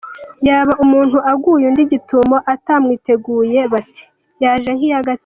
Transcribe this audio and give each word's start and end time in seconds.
Yaba 0.47 0.73
umuntu 0.83 1.17
aguye 1.31 1.65
undi 1.69 1.83
gitumo 1.91 2.35
atamwiteguye, 2.53 3.59
bati 3.73 4.03
“Yaje 4.43 4.71
nk’iya 4.77 5.01
Gatera!”. 5.07 5.19